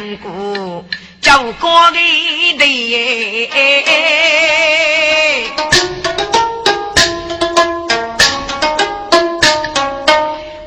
[0.00, 0.84] 你讲过，
[1.20, 1.98] 叫过的
[2.58, 3.50] 的，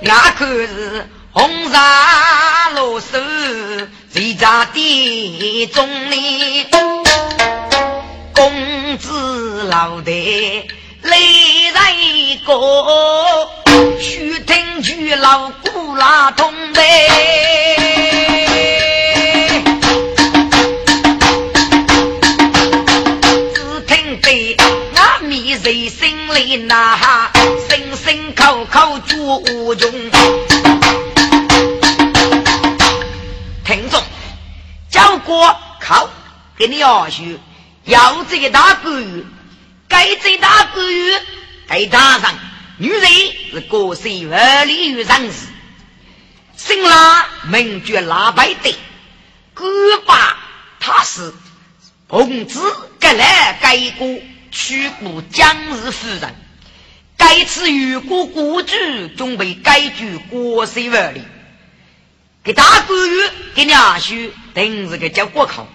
[0.02, 3.18] 那可是红纱罗手，
[4.14, 6.66] 谁家的中里，
[8.34, 10.12] 公子老的。
[11.04, 11.94] 雷在
[12.46, 13.50] 过，
[14.00, 17.37] 须听句老古拉通呗。
[26.66, 27.32] 呐哈，
[27.70, 29.92] 声声口口祝无穷。
[33.64, 34.02] 听众，
[34.90, 36.10] 教过考
[36.58, 37.38] 给你二叔，
[37.84, 39.24] 要这个大官。
[39.90, 41.22] 该最大官员，
[41.68, 42.34] 该打上
[42.78, 43.10] 女人
[43.52, 45.48] 是国色而立于人世，
[46.58, 48.76] 新郎名绝拉白的，
[49.54, 49.66] 哥
[50.06, 50.38] 爸
[50.80, 51.34] 他是
[52.08, 52.60] 公子，
[53.00, 54.08] 该来该过
[54.52, 56.36] 去过江日夫人，
[57.18, 61.22] 该次与过故居，准备该居国色而立。
[62.44, 65.68] 给大官员给娘婿，等是个叫国考，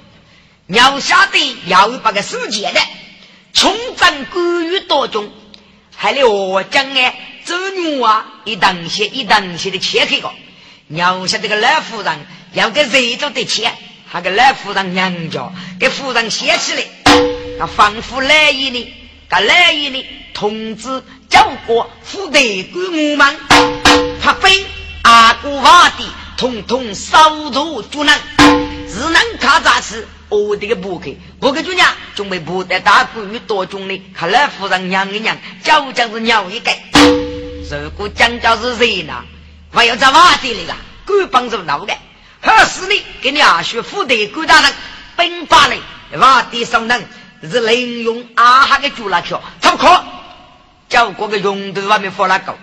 [0.68, 2.80] 要晓得要把个世界的。
[3.52, 5.30] 冲战关羽多中，
[5.94, 7.14] 还得我将哎，
[7.44, 10.32] 周女啊，一档些一档些的切开个。
[10.88, 13.74] 要下这个老夫人要给谁做的钱，
[14.06, 16.84] 还给老夫人娘家给夫人写起来，
[17.58, 18.94] 他仿佛来意呢，
[19.28, 21.02] 他来意呢，通知
[21.32, 23.36] 教过副队官我们，
[24.20, 24.66] 发兵
[25.00, 26.04] 阿哥瓦的，
[26.36, 28.20] 统统扫除阻拦，
[28.86, 30.06] 只能靠杂事。
[30.28, 31.06] 我的个不客，
[31.40, 35.34] 不客主娘，准备不得大官与多种的，看来夫人娘一娘，
[35.64, 36.70] 叫将是鸟一个。
[37.70, 39.24] 如果讲叫是谁呢？
[39.72, 40.74] 还要在瓦地里个，
[41.06, 41.94] 官帮助闹的。
[42.42, 43.02] 何时呢？
[43.22, 44.70] 给你二叔副队官大人
[45.16, 45.78] 兵法嘞，
[46.18, 47.08] 瓦地上人
[47.50, 50.04] 是利用阿哈的猪拉票，怎么可？
[50.92, 52.58] 叫过个用头外面发了狗，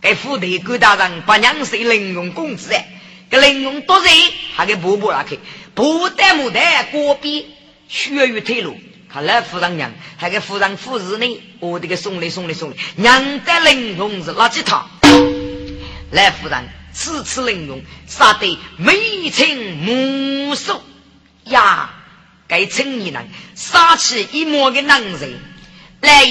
[0.00, 2.88] 给副队官大人把娘谁利用工资哎，
[3.28, 4.10] 给利用多人
[4.54, 5.38] 还给婆婆拉去。
[5.74, 6.58] 不得不得，
[6.90, 7.54] 过壁
[7.86, 8.74] 血雨退路。
[9.12, 14.88] 看来夫人娘还给夫人夫人呢，我这个送礼送礼送礼，娘的玲珑是垃圾套。
[16.12, 20.82] 来夫人次次玲珑，杀得眉清目秀
[21.44, 21.90] 呀！
[22.48, 25.38] 给青年人杀起一抹的男人
[26.00, 26.24] 来，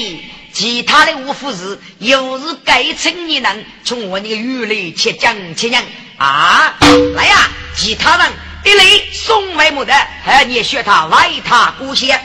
[0.55, 5.83] 其他的五夫子又是该青年能从我那个雨里切讲切讲
[6.17, 6.73] 啊！
[7.13, 8.31] 来呀，其他人。
[8.63, 9.93] 一来送外母的，
[10.23, 12.19] 还你学他外他姑些，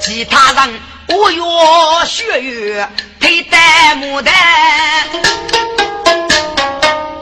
[0.00, 1.42] 其他人我越
[2.06, 4.32] 学越配戴牡丹，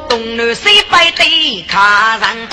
[0.09, 2.49] 东南西北对看人，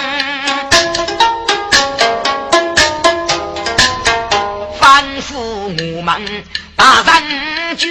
[5.95, 6.43] 复我们
[6.75, 7.87] 大人句。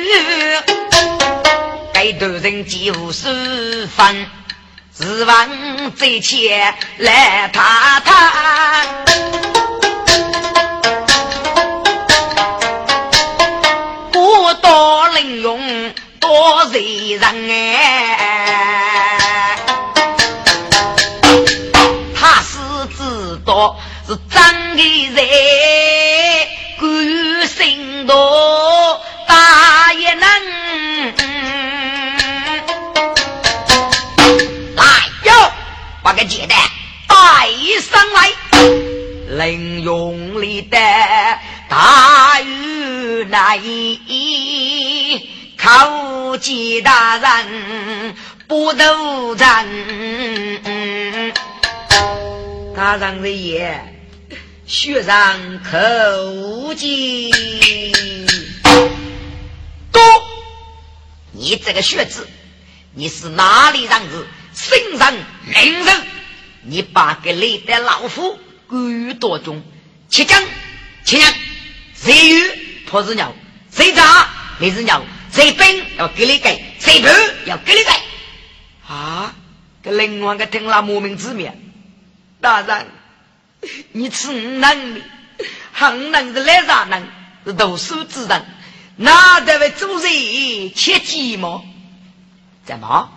[2.20, 4.26] 多人几无十分，
[4.94, 5.48] 指望
[5.96, 8.94] 这钱来谈谈。
[14.12, 18.18] 不多能用多谁人哎？
[22.14, 22.58] 他是
[22.94, 25.26] 知道是真的人，
[27.64, 30.28] 心多大也能
[34.76, 34.84] 来
[35.22, 35.32] 哟。
[36.02, 36.54] 把个接的
[37.08, 37.14] 带
[37.80, 38.30] 上来，
[39.38, 40.76] 能用力的
[41.70, 43.58] 大雨来，
[45.56, 48.14] 靠近大人
[48.46, 49.66] 不斗战。
[52.76, 54.03] 大人的爷，
[54.74, 57.30] 血上口技，
[59.92, 60.02] 多，
[61.30, 62.28] 你这个血字，
[62.92, 64.26] 你是哪里人子？
[64.52, 65.14] 心上
[65.46, 66.06] 名人，
[66.64, 68.36] 你把个历代老虎
[68.66, 69.62] 归于多中，
[70.08, 70.42] 七将
[71.04, 71.32] 七将，
[71.94, 73.32] 谁鱼破子鸟，
[73.70, 74.28] 谁炸
[74.58, 77.08] 没子鸟，谁兵要给你给，谁头
[77.46, 78.92] 要给你给。
[78.92, 79.36] 啊！
[79.84, 81.54] 这另外个听了莫名之妙，
[82.40, 82.88] 大人，
[83.92, 85.00] 你吃能的，
[85.72, 87.02] 很能是来啥能？
[87.46, 88.44] 是读书之人，
[88.96, 91.62] 哪得为做人切记吗？
[92.64, 93.10] 怎么？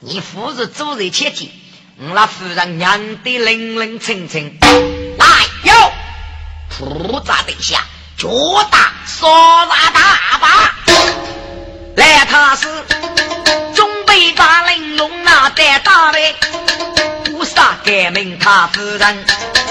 [0.00, 1.50] 你夫是做人切记？
[1.98, 4.58] 我那夫人娘的冷冷清清，
[5.18, 5.26] 来
[5.64, 5.92] 哟，
[6.70, 7.84] 铺扎地下，
[8.16, 8.28] 脚
[8.70, 10.74] 打烧大大把，
[11.94, 12.66] 来他是
[13.74, 16.34] 准备把玲珑拿在大位，
[17.26, 19.61] 不杀改名他夫人。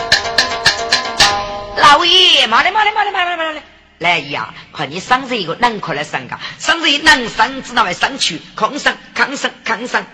[1.82, 3.64] 老爷，马来马来马来马来马来
[3.98, 4.54] 来呀！
[4.72, 10.06] 快你上这一个，能快来上个，上这一能上，知道来上去，抗上抗上抗上。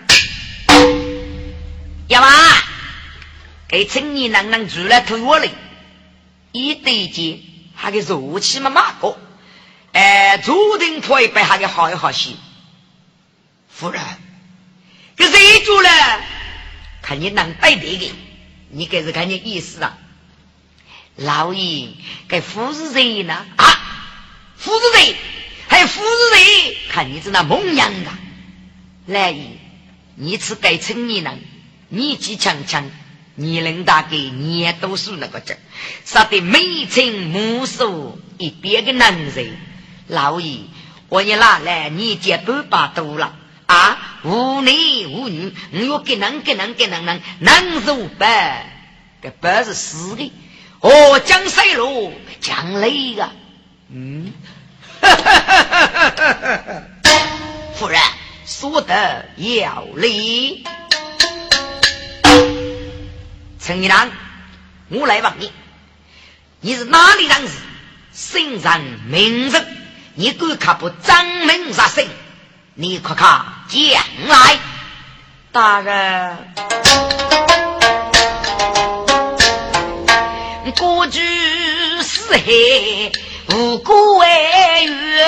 [2.08, 2.28] 要嘛，
[3.68, 5.50] 给青年男人住来偷我嘞，
[6.52, 7.40] 一对接
[7.74, 9.18] 还给弱气嘛马哥，
[9.92, 12.30] 哎，注定破一百还给好一好些。
[13.68, 14.02] 夫人，
[15.16, 15.90] 给谁住了？
[17.02, 18.14] 看你能摆对的，
[18.70, 19.96] 你给是看你意思啊？
[21.18, 21.88] 老爷，
[22.28, 23.44] 给夫是谁呢？
[23.56, 23.64] 啊，
[24.56, 25.16] 夫是谁？
[25.66, 26.76] 还夫是谁？
[26.90, 28.18] 看你这那模样啊！
[29.04, 29.58] 来爷，
[30.14, 31.40] 你是该青年人。
[31.88, 32.88] 年纪强强，
[33.34, 35.56] 年龄大概年读书那个劲，
[36.04, 39.56] 杀得眉清目秀一边的男人。
[40.06, 40.60] 老爷，
[41.08, 43.34] 我你拿来年纪半把多了
[43.66, 44.72] 啊，无男
[45.08, 48.70] 无女，我要给能给能给能能能做白，
[49.20, 50.30] 这白是死的。
[50.80, 53.32] 哦，江水路江雷啊，
[53.90, 54.32] 嗯，
[57.74, 58.00] 夫人
[58.46, 60.64] 说得有理。
[63.60, 64.10] 陈一郎，
[64.88, 65.52] 我来问你，
[66.60, 67.54] 你是哪里人士？
[68.12, 69.64] 姓人名字？
[70.14, 72.06] 你敢可不张门杀声？
[72.74, 73.24] 你可可
[73.68, 74.58] 讲来？
[75.50, 76.52] 大人，
[80.72, 81.20] 孤居
[82.02, 82.42] 四海
[83.54, 85.26] 无故哀怨。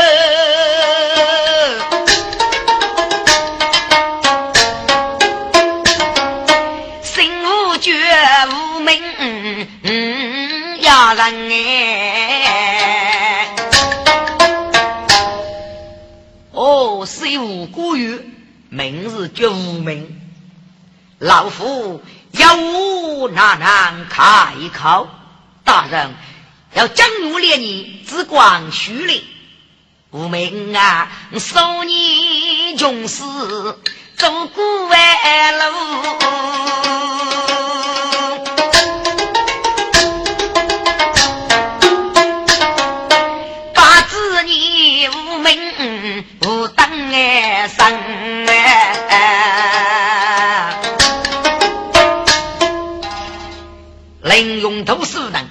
[7.03, 7.93] 心无绝
[8.51, 9.03] 无名，
[10.81, 13.49] 压、嗯、人哎。
[16.53, 18.21] 哦，虽无故语，
[18.69, 20.21] 名字绝无名。
[21.19, 22.03] 老夫
[22.33, 25.09] 要无难难开口。
[25.73, 26.11] 大人
[26.75, 29.25] 要将我列你只管虚礼，
[30.11, 31.09] 无名啊，
[31.39, 33.79] 受你穷死
[34.17, 35.65] 走过弯路。
[46.43, 47.87] 无当哎生
[49.09, 50.75] 哎，
[54.23, 55.50] 林用读书人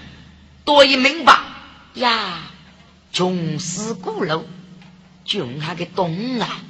[0.70, 1.40] 多一明白
[1.96, 2.44] 呀，
[3.12, 4.46] 穷死古楼，
[5.26, 6.62] 穷还个懂啊！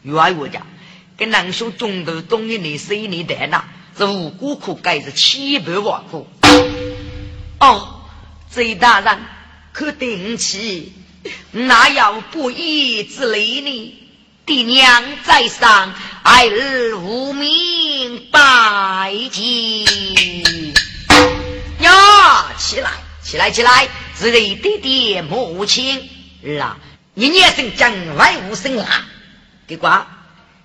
[0.00, 0.66] 原我讲，
[1.18, 3.62] 跟南兄中头东一年西一年的那，
[3.94, 6.26] 是无辜苦改是千百万苦。
[7.60, 8.06] 哦，
[8.50, 9.18] 这大人
[9.74, 10.94] 可顶起。
[11.52, 13.94] 哪有不义之理呢？
[14.46, 15.92] 爹娘在上，
[16.22, 20.53] 爱儿无名拜祭。
[22.74, 22.90] 起来，
[23.22, 23.88] 起来，起来！
[24.18, 26.10] 是你爹爹母亲
[26.42, 26.76] 儿啊！
[27.14, 29.06] 一年生将来无生啦，
[29.68, 30.08] 给瓜，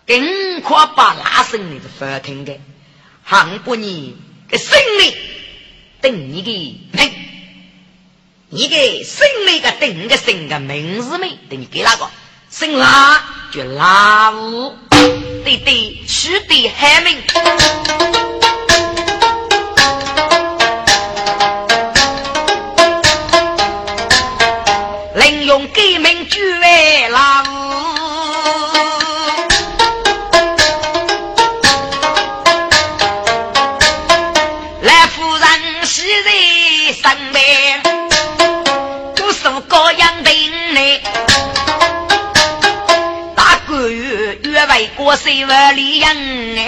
[0.08, 2.60] 更可把拉生你是发听的，
[3.24, 4.18] 恨不你
[4.50, 5.14] 个生命
[6.02, 7.14] 等你的命。
[8.50, 11.38] 你给姓那个定个姓个名字没？
[11.48, 12.10] 等你给哪个？
[12.50, 14.76] 姓拉就拉五，
[15.44, 18.19] 对对，取对海名。
[26.40, 27.48] 改名居为拉五。
[34.82, 36.30] 来夫人喜在
[36.94, 37.44] 身边。
[39.68, 41.02] 高阳亭内，
[43.36, 46.59] 大官员约为过岁万里人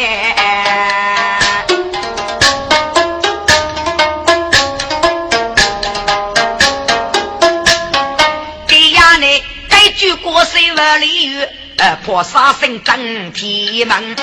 [10.41, 14.15] 句过岁万里远，呃，破杀生争天门，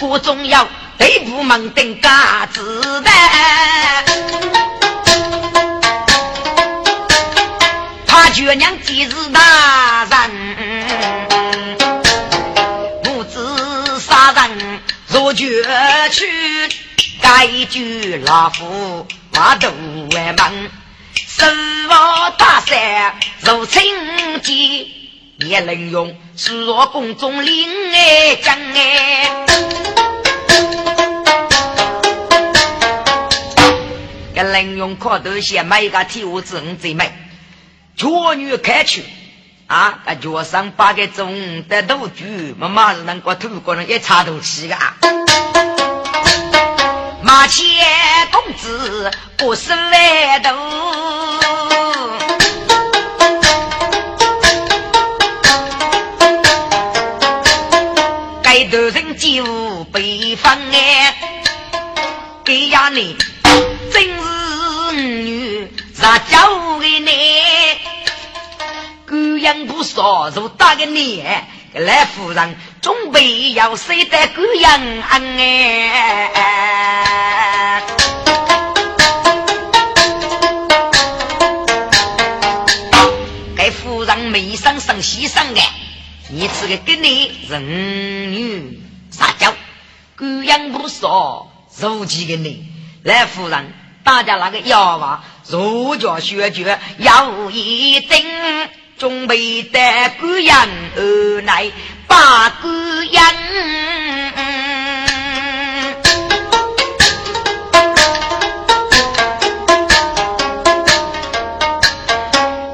[0.00, 3.12] 国中要对部门定嘎子弹。
[8.34, 10.30] 绝娘既是大人，
[13.04, 15.44] 母子杀人如绝
[16.12, 16.68] 去，
[17.20, 19.68] 该句老夫话都
[20.12, 20.70] 为门，
[21.38, 21.46] 手
[21.88, 23.80] 握大山如青
[24.42, 24.86] 剑，
[25.48, 29.46] 也能用是若宫中领哎将哎。
[34.34, 37.12] 个能用靠头些买一个铁屋子，你最美，
[37.96, 39.04] 脚女开去。
[39.68, 39.98] 啊！
[40.06, 44.96] 那脚上八个钟的道具，妈妈是能够透过人一插头去啊。
[47.22, 47.66] 马前
[48.32, 50.56] 公子不是外头，
[59.18, 61.16] 就北方哎，
[62.44, 63.16] 给呀你
[63.90, 67.10] 真是女撒娇的你。
[69.04, 71.44] 狗养不少，如大个年，
[71.74, 75.82] 来夫人准备要谁的狗养哎？
[83.56, 85.60] 该夫人没上上西上的，
[86.30, 88.80] 你这个跟你人女
[89.18, 89.52] 撒娇，
[90.14, 92.70] 狗养不少，如几个你
[93.02, 93.72] 来夫人，
[94.04, 98.24] 大家那个要娃，如教学绝要一定。
[98.98, 99.78] 准备的
[100.18, 101.70] 姑娘而来
[102.08, 103.32] 把姑娘，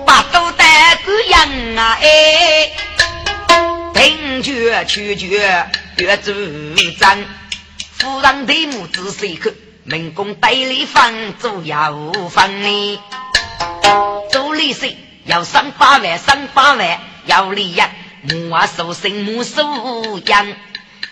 [0.06, 0.64] 把都的
[1.04, 2.72] 姑娘啊哎，
[3.92, 6.32] 听觉取决越主
[6.98, 7.18] 张，
[7.92, 9.50] 夫人的母子随口，
[9.84, 11.92] 民工代理房主要
[12.30, 13.00] 房呢，
[14.30, 14.92] 周立生。
[15.26, 17.80] 要三八万，三八万，要利益，
[18.28, 19.62] 母啊受生，母受
[20.26, 20.46] 养，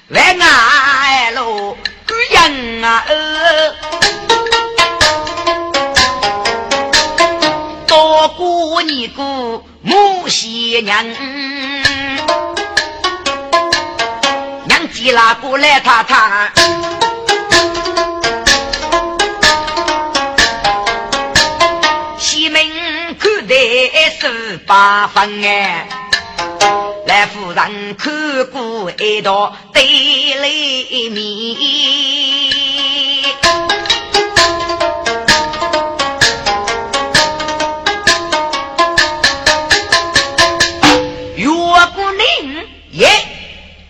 [0.08, 3.06] 万爱喽，姑娘啊，
[7.86, 11.06] 多过你姑母喜娘，
[15.02, 16.52] 娘急了过来他他。
[24.20, 25.88] 十八分哎，
[27.06, 32.21] 来夫人看过一道对联面，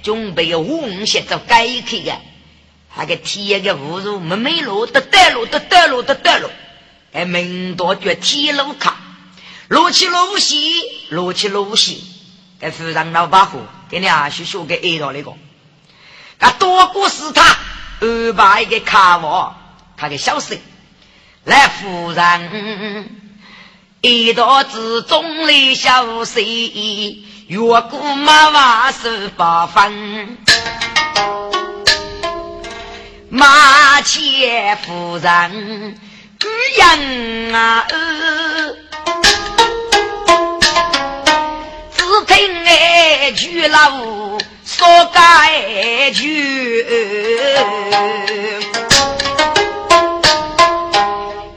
[0.02, 2.20] 准备红鞋做改开的，
[2.96, 6.48] 那个铁个葫芦没没路，得带路，得带路，得带路，
[7.12, 8.96] 还门多叫铁路卡。
[9.68, 12.04] 路起路西，路起路西，
[12.60, 15.32] 给夫人老把火，给你啊去学个耳朵那个。
[16.38, 17.56] 他多过是他
[18.00, 19.56] 安排一个卡房，
[19.96, 20.58] 他的小事。
[21.44, 23.08] 来夫人
[24.02, 26.42] 一道之中的小事，
[27.52, 30.38] 越过马万十八分。
[33.28, 36.00] 马前夫人
[36.40, 37.86] 姑娘啊！
[41.94, 43.90] 只听哎句老
[44.64, 46.86] 说该句，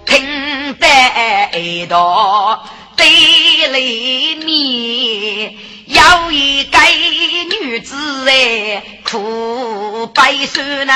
[0.05, 2.65] 听得到
[2.97, 3.07] 对
[3.71, 5.55] 里面
[5.95, 6.77] 有一个
[7.61, 10.93] 女子哎哭悲酸呐。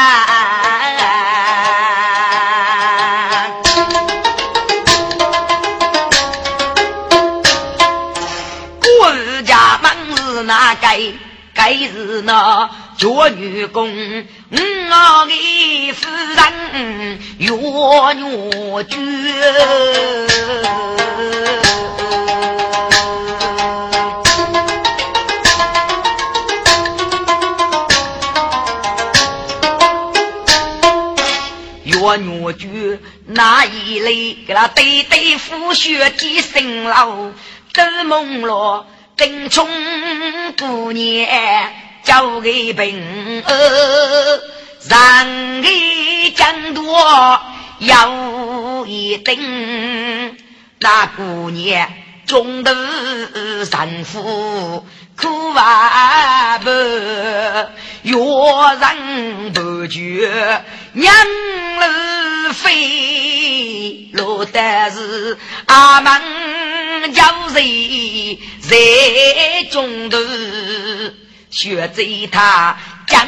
[10.46, 11.00] 那该
[11.54, 18.98] 该是那做女工，我的夫人越越绝，
[32.18, 37.32] 越越绝那一类给他对对付血的生老
[37.74, 38.86] 都梦了。
[39.18, 39.68] 丁冲
[40.58, 41.28] 姑娘
[42.04, 44.42] 交给平儿，
[44.88, 47.42] 让给江多
[47.80, 50.38] 有一定。
[50.80, 51.90] 那姑娘
[52.26, 52.72] 中途
[53.70, 54.88] 丈夫
[55.22, 56.70] 苦啊不，
[58.04, 58.16] 月
[58.80, 68.40] 人不绝，娘儿飞落的是阿门叫谁？
[68.62, 68.76] 在
[69.72, 70.18] 中途
[71.50, 73.28] 学着他讲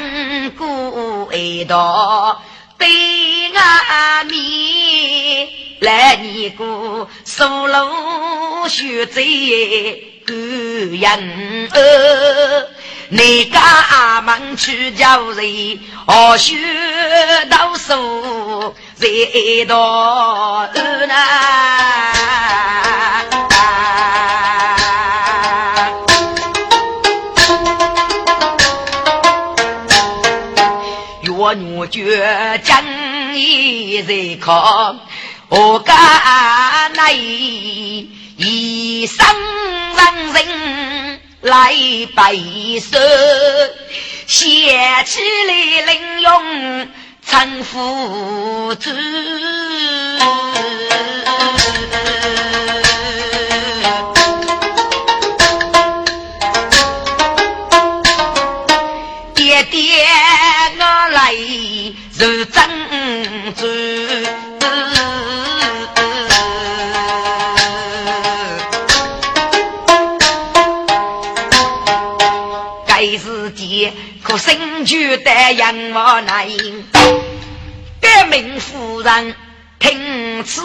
[0.51, 2.41] 过一道，
[2.81, 5.47] 对阿面
[5.81, 9.21] 来年过，苏楼雪在
[10.25, 12.67] 孤人儿，
[13.09, 16.57] 你家阿门去叫人，何须
[17.51, 19.07] 到手在
[19.67, 21.13] 道呢？
[31.53, 32.84] 我觉将
[33.36, 34.96] 一在靠，
[35.50, 35.93] 我家
[36.96, 39.25] 那一生
[39.96, 41.75] 人人来
[42.15, 42.98] 拜寿，
[44.27, 46.88] 写起来领用
[47.25, 48.91] 陈夫子。
[74.31, 76.47] 可生就得养我难，
[78.00, 79.35] 革命夫人
[79.77, 80.61] 听此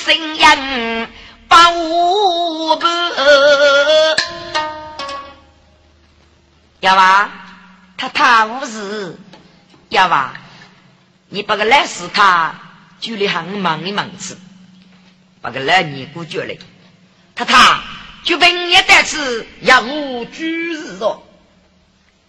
[0.00, 1.08] 声音，
[1.46, 2.86] 把我不
[6.80, 7.30] 要吧？
[7.96, 9.16] 他他无事，
[9.88, 10.40] 要吧？
[11.28, 12.56] 你把个来死他，
[12.98, 14.36] 就里行忙一忙子，
[15.40, 16.58] 把个来年过绝来，
[17.36, 17.84] 他他
[18.24, 21.22] 就本也得吃要我居日哦，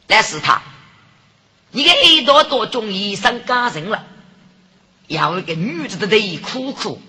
[0.07, 0.61] 来死他，
[1.71, 4.05] 你个耳朵多中医生家人了，
[5.07, 7.01] 要一个女子的泪苦苦，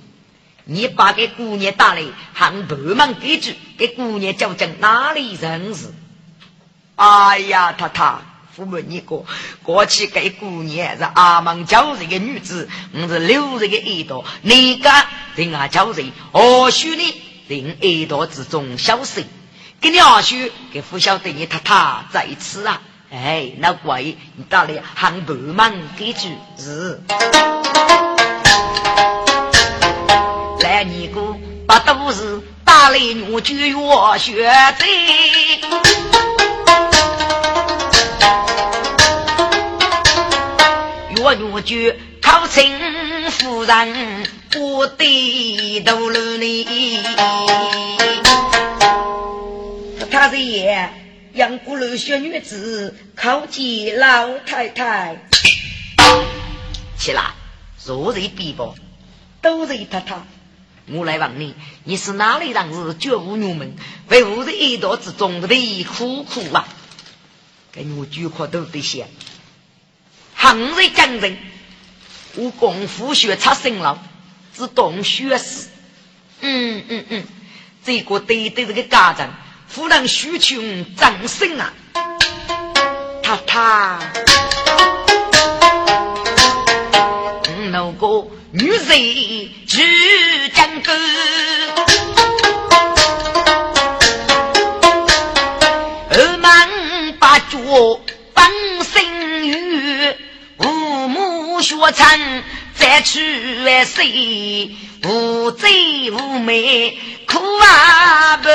[0.64, 2.02] 你把给姑娘打来，
[2.34, 5.92] 喊白忙给住，给姑娘叫讲哪里人事？
[6.96, 8.22] 哎呀，他他。
[8.56, 9.24] 父母，你过
[9.62, 14.90] 过去给姑娘是阿门教人的女子，我是六人的耳朵，你个
[15.36, 17.22] 人啊教人，何须呢？
[17.46, 19.24] 人耳朵之中消失，
[19.80, 20.34] 给你二叔
[20.72, 22.82] 给不晓得你太太在此啊！
[23.10, 27.00] 哎，那鬼你打来喊不忙给主是，
[30.60, 31.34] 来你个
[31.66, 32.98] 把都是打来
[33.30, 34.84] 我就我学的。
[41.20, 42.78] 我女婿考清
[43.30, 47.00] 夫人，我的头颅里。
[50.10, 50.90] 他是爷
[51.38, 55.16] 养过楼小女子，叩见老太太。
[56.98, 57.30] 起来，
[57.86, 58.74] 若人必报，
[59.40, 60.16] 都是太太。
[60.88, 62.74] 我来问你，你是哪里人？
[62.74, 63.76] 士绝无入门，
[64.08, 66.66] 为何在一道之中的苦苦啊？
[67.70, 69.06] 跟我举块都得些。
[70.34, 71.36] 行在江人，
[72.34, 74.02] 我功夫学出身了，
[74.56, 75.68] 只懂学识。
[76.40, 77.24] 嗯嗯嗯，
[77.84, 79.32] 这个对对这个家长，
[79.68, 81.72] 夫人需穷掌声啊！
[83.22, 84.00] 他他，
[87.70, 90.92] 那个女人去江沟，
[96.10, 97.58] 二门把脚
[98.32, 98.50] 绑
[98.82, 100.16] 生鱼。
[101.60, 102.42] 学成
[102.76, 104.70] 再去万岁，
[105.04, 108.48] 无罪无美苦啊不，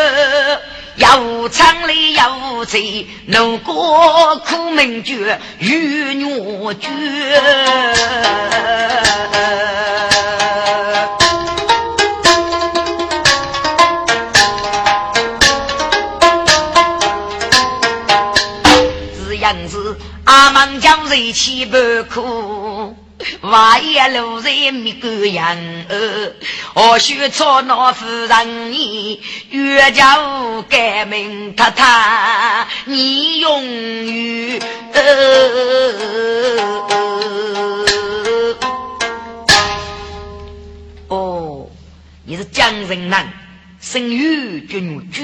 [0.95, 6.89] 要唱里要醉，怒过苦命绝与虐绝。
[19.27, 22.62] 这样子阿门将人气不苦。
[23.41, 25.57] 外也路在米个样
[25.89, 26.35] 儿，
[26.73, 33.63] 何须操那夫人你越叫改名太太，你永
[34.05, 34.61] 远
[41.07, 41.69] 哦，
[42.25, 43.31] 你是江人男，
[43.79, 45.21] 生于君主，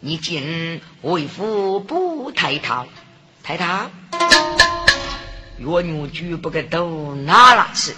[0.00, 2.86] 你竟为父不太太
[3.42, 3.90] 太太。
[5.62, 7.94] 我女婿不给都拿了去，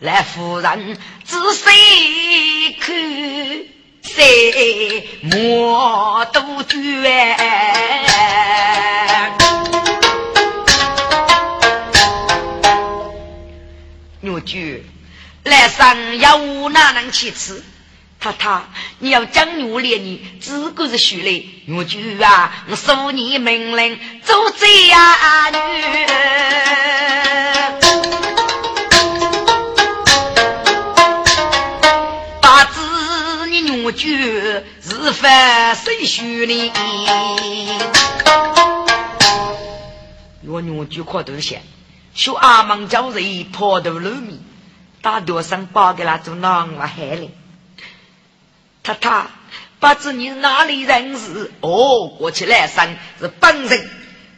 [0.00, 2.94] 来夫人仔细看，
[4.02, 6.76] 谁莫都绝。
[14.20, 14.82] 女婿
[15.44, 17.64] 来上要我哪能去吃？
[18.20, 18.60] 太太，
[18.98, 21.42] 你要将我连你，只顾是学来。
[21.74, 25.56] 我就啊，我受你命令做贼啊、啊，女。
[32.42, 34.66] 八字你我就是
[35.14, 36.70] 犯谁学的？
[40.46, 41.58] 我女就靠头想，
[42.14, 44.38] 说阿门教人跑到露面，
[45.00, 47.30] 大多上包给他做囊我害嘞。
[48.82, 49.30] 他他，
[49.78, 51.50] 不知你是哪里人士？
[51.60, 53.90] 哦，过去来生是本人，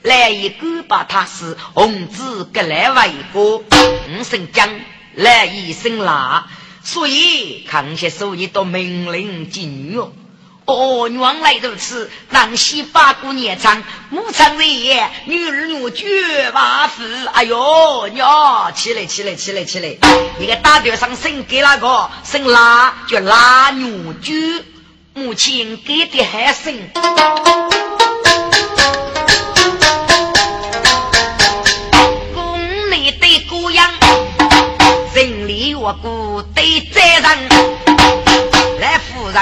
[0.03, 4.69] 来一个把他是红子给来为国，五姓姜，
[5.15, 6.49] 来一姓腊，
[6.83, 10.01] 所以康熙所以都命令禁女
[10.65, 11.09] 哦。
[11.09, 17.03] 原来如此，南溪八姑娘唱，母唱人也，女儿女绝万福。
[17.33, 19.89] 哎呦，娘，起来起来起来起来！
[20.39, 24.63] 一个大点上生给那个生拉就拉女驹，
[25.15, 26.75] 母亲给的还生。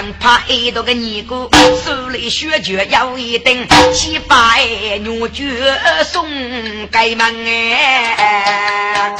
[0.00, 1.50] 人怕挨到个尼姑，
[1.84, 4.64] 手里血脚要一顶，七百
[4.98, 5.44] 女眷
[6.04, 6.26] 送
[6.90, 9.14] 给门哎。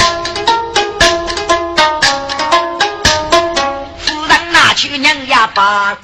[3.99, 5.99] 夫人拿去娘家把，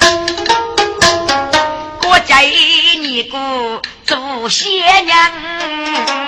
[2.02, 3.38] 国家尼姑
[4.04, 6.25] 做新娘。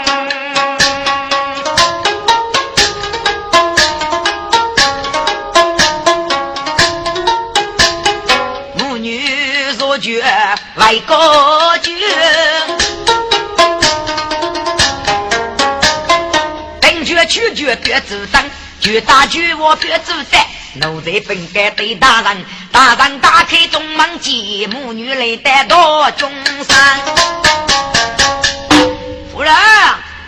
[10.79, 11.99] 为国军，
[16.81, 18.45] 等决取决别自当，
[18.81, 20.47] 决大局我别自在。
[20.75, 26.31] 奴才本该对大人，大人打开中门接母女来带到中
[26.69, 27.01] 山。
[29.33, 29.53] 夫人，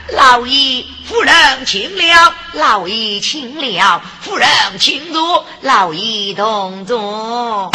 [0.09, 1.35] 老爷，夫人
[1.65, 4.49] 请了，老爷请了，夫人
[4.81, 7.71] 请坐，老爷同坐，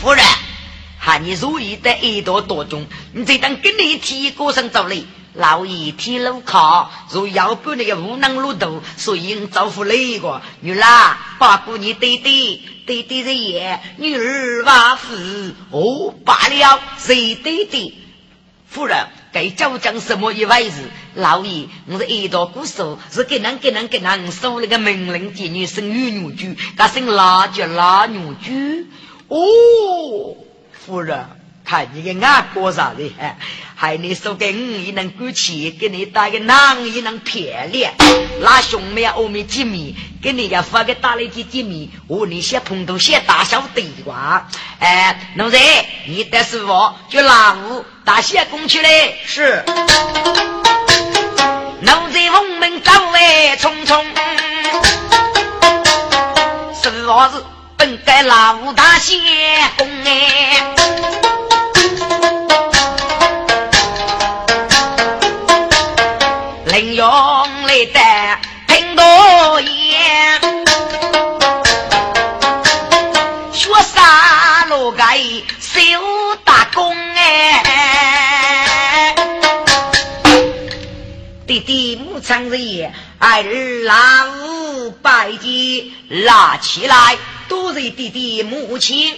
[0.00, 0.24] 夫人。
[1.04, 5.02] 喊你如意的一朵多重，你这当跟你提过上走嘞，
[5.34, 10.40] 老爷提路靠，如要不那个无能路途，所以招呼那个。
[10.60, 15.16] 女啦，八姑你爹爹爹爹的爷，女儿娃夫。
[15.72, 17.94] 哦罢了，谁爹爹？
[18.68, 20.88] 夫人该叫讲什么一回事？
[21.16, 28.84] 老爷，我是耳朵骨瘦，是给人给人给人收了个命令，妓女生女女婿，他生拉就拉女婿。
[29.26, 30.36] 哦。
[30.84, 31.24] 夫人，
[31.64, 33.14] 看你个眼光啥的，
[33.76, 37.40] 还你说给我也能过去，给你打个男也能漂
[37.70, 37.92] 亮。
[38.40, 44.48] 那兄妹我们见面，给你要发个大雷的见面，我你先碰头先大小对话。
[44.80, 45.58] 哎，奴才，
[46.06, 49.20] 你带师傅就拉我打些工去嘞。
[49.24, 49.62] 是。
[51.80, 54.04] 奴才奉命走来匆匆，
[56.74, 57.44] 师傅是。
[57.82, 59.18] 本该老大仙
[59.76, 60.62] 公哎，
[66.66, 67.06] 林勇
[67.66, 67.98] 来的
[68.68, 70.40] 拼多言，
[73.52, 75.18] 学啥路该
[81.52, 83.42] 弟弟母亲人二
[83.84, 87.18] 老五拜见拉起来。
[87.46, 89.14] 都是弟弟母亲，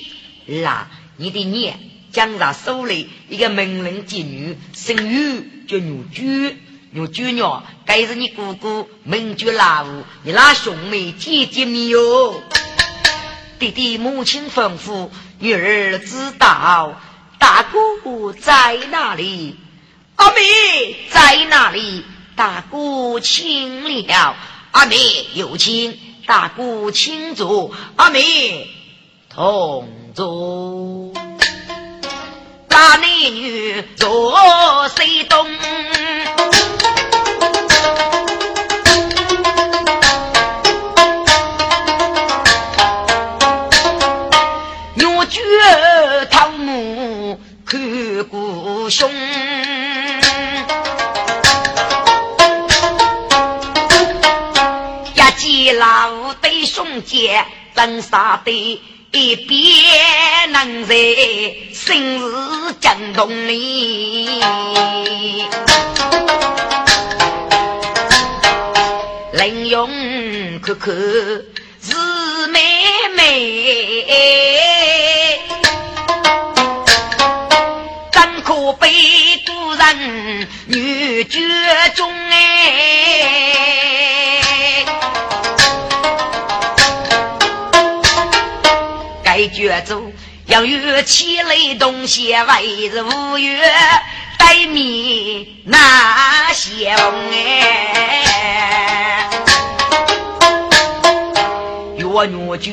[0.47, 1.79] 拉你的娘
[2.11, 6.57] 将在手里，一个命令妓女，生女叫女婿，
[6.91, 12.43] 女婿娘该是你姑姑名叫老五，你拉兄妹姐姐没有？
[13.61, 17.01] 弟弟母亲吩咐女儿知道，
[17.39, 19.55] 大姑在哪里？
[20.17, 20.41] 阿妹
[21.11, 22.05] 在哪里？
[22.37, 24.37] 大姑请了，
[24.73, 24.97] 阿妹
[25.35, 25.97] 有请。
[26.27, 28.67] 大姑请坐，阿妹
[29.29, 31.13] 同坐。
[32.67, 35.47] 大男女坐西东？
[44.95, 45.41] 女绝
[46.31, 49.11] 桃木看故兄。
[55.79, 57.43] 老对兄姐，
[57.75, 60.95] 真杀的一边能在
[61.73, 62.25] 心事
[62.81, 64.43] 惊动你。
[69.33, 69.89] 林勇
[70.61, 72.61] 看看是妹
[73.17, 75.41] 妹，
[78.13, 78.91] 怎可被
[79.47, 81.41] 故人女绝
[81.95, 83.54] 中哎？
[89.49, 90.01] 绝走，
[90.47, 93.59] 一要有气雷东西为是无月
[94.39, 98.25] 待米那些哎，
[101.97, 102.73] 月女就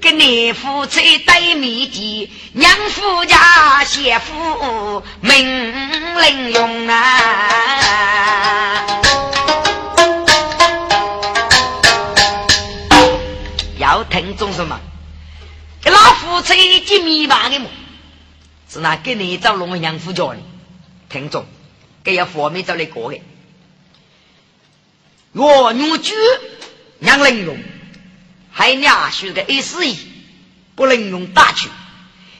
[0.00, 5.72] 给你夫妻待米的，娘夫家媳妇命
[6.20, 7.00] 令用啊，
[13.78, 14.78] 要听众什么？
[15.84, 17.68] 给老夫妻几米八的么？
[18.70, 20.38] 是那给你找龙娘夫家的？
[21.10, 21.44] 听众，
[22.02, 23.20] 给要佛面找来过的。
[25.32, 26.14] 我女婿
[27.00, 27.58] 娘能用，
[28.50, 29.98] 还娘婿的 A 四一
[30.74, 31.68] 不能用大去，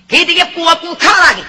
[0.08, 1.44] 给这个锅锅卡那的，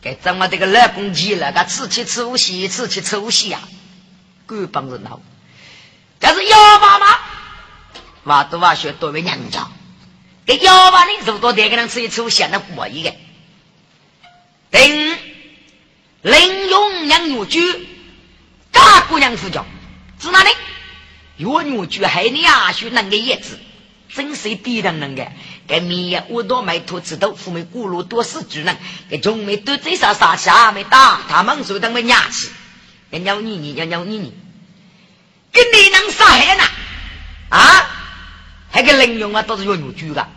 [0.00, 1.52] 给怎么这个老公急了？
[1.52, 3.60] 他吃起吃不起，吃起吃不起呀，
[4.46, 5.20] 够帮人闹。
[6.18, 7.18] 但是幺妈妈，
[8.24, 9.68] 娃都娃学多为娘家，
[10.46, 13.14] 给幺妈的肉多点给人吃一吃西，那过瘾的。
[14.70, 15.18] 等。
[16.22, 17.86] 林用娘女婿，
[18.72, 19.64] 大姑娘夫家，
[20.20, 20.50] 是哪里？
[21.36, 23.60] 有女婿还你阿叔那个叶子，
[24.08, 25.30] 真是低等人的。
[25.68, 28.76] 给米呀，我多买土子豆腐，没咕噜多死巨人。
[29.08, 32.50] 给中没都最少杀下没打，他们说他们牙齿，
[33.10, 34.34] 要鸟你你，要鸟你你，
[35.52, 36.64] 跟你能杀害呢？
[37.50, 37.95] 啊？
[38.76, 40.28] 还个林用啊，都是要女婿的。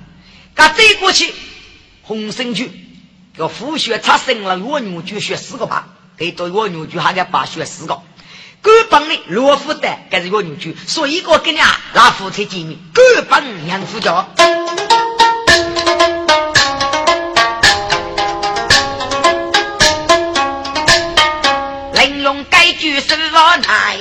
[0.56, 1.34] 噶再过去，
[2.04, 2.72] 红绳去。
[3.36, 8.02] 要复学差生了，我女就学四个吧，给到我女就还该把学四个。
[8.62, 14.26] 根本的罗福德，该是我女婿，所以我跟你啊，拿夫妻见面，根本娘夫家。
[21.94, 23.98] 玲珑该句是我来，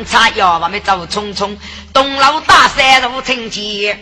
[0.00, 1.56] 来夫人插腰，我们走匆匆，
[1.92, 3.98] 东楼大山入城街。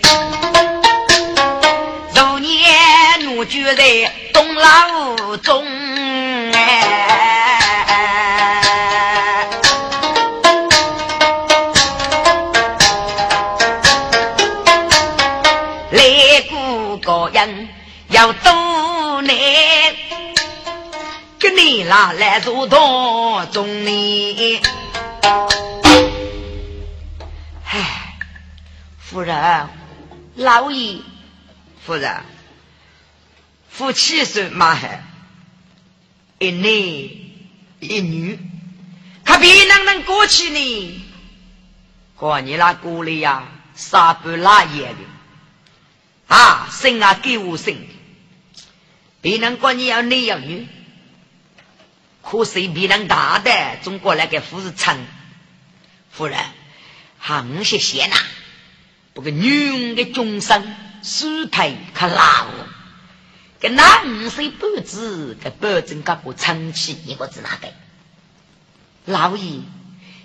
[2.14, 5.64] 昨年我住在东楼中，
[6.52, 6.84] 哎，
[15.90, 16.02] 来
[16.48, 17.68] 过个人
[18.10, 19.36] 要多难，
[21.40, 24.60] 给你拿来做多中呢。
[29.10, 29.68] 夫人，
[30.36, 31.00] 老爷。
[31.86, 32.22] 夫人，
[33.70, 35.02] 夫妻是马海，
[36.38, 36.70] 一男
[37.80, 38.38] 一女，
[39.24, 41.04] 可别能能过去呢？
[42.16, 44.98] 过你那过里呀，杀不拉野的
[46.26, 47.74] 啊，生啊给我生，
[49.22, 50.66] 别人管你要男要女，
[52.20, 55.06] 可是别人大的中国那个夫是称
[56.10, 56.38] 夫人，
[57.18, 58.16] 很谢谢呐，
[59.18, 60.76] 不过女人的终身。
[61.00, 62.46] 书台可老，
[63.60, 67.68] 给那五岁半子给保证个个成绩，你我知哪个？
[69.04, 69.60] 老爷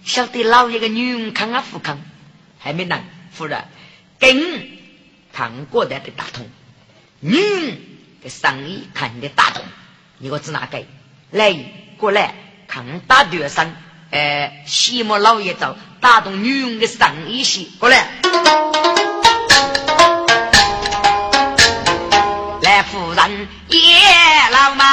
[0.04, 2.02] 晓得老爷个女人看啊富康，
[2.60, 3.66] 还没能夫人
[4.20, 4.68] 跟
[5.32, 6.50] 看过来的打通，
[7.20, 7.78] 女人
[8.24, 9.64] 的生意看的打通，
[10.18, 10.84] 你我知哪个？
[11.30, 11.54] 来
[11.98, 12.34] 过来
[12.68, 13.76] 看大学生，
[14.10, 18.06] 呃，希望老爷走打动女人的生意些过来。
[22.62, 23.80] 来夫人也
[24.52, 24.86] 浪漫，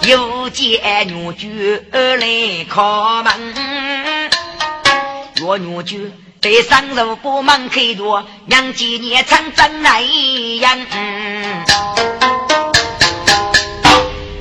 [0.00, 1.82] 又见女婿
[2.16, 3.54] 来敲门，
[5.42, 10.78] 我女婿在上楼不门开着，娘几年长真来样。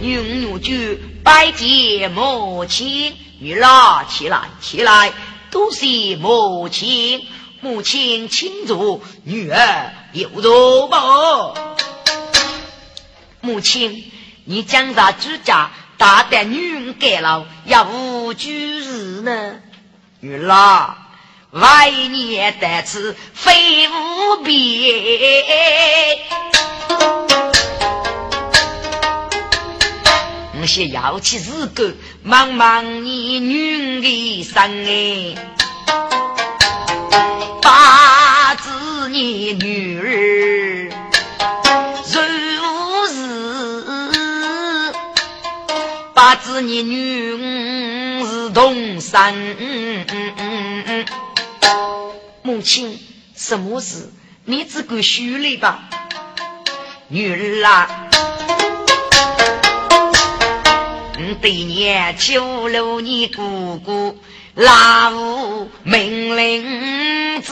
[0.05, 5.11] 女女婿拜见母亲，女儿起来起来。
[5.49, 5.85] 都是
[6.17, 7.25] 母亲，
[7.61, 10.93] 母亲亲如女儿有如母。
[13.39, 14.11] 母亲，
[14.43, 19.55] 你将啥之家大的女儿改了，要无居日呢？
[20.19, 20.95] 女儿，
[21.51, 24.91] 万年得此非无比。
[30.65, 31.83] 那些要起日狗，
[32.25, 35.35] 茫茫你女的生哎，
[37.61, 40.89] 八字你女儿
[42.11, 42.17] 如
[43.07, 44.91] 是，
[46.15, 49.35] 八字你女儿是同生。
[52.41, 52.99] 母亲，
[53.35, 54.11] 什么事？
[54.45, 55.83] 你只管说来吧，
[57.09, 58.01] 女儿啊。
[61.33, 64.19] 对年求了你姑姑，
[64.53, 65.11] 老
[65.83, 67.51] 命令子，